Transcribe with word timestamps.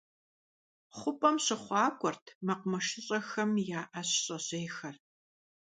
Хъупӏэм 0.97 1.35
щыхъуакӏуэрт 1.45 2.25
мэкъумэщыщIэхэм 2.45 3.51
я 3.79 3.81
ӏэщ 3.91 4.09
щӏэжьейхэр. 4.23 4.95